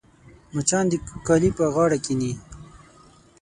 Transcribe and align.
مچان 0.53 0.85
د 0.91 0.93
کالي 1.27 1.49
پر 1.57 1.67
غاړه 1.75 1.97
کښېني 2.03 2.31